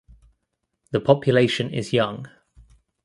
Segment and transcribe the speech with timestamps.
[0.89, 2.27] The population is young.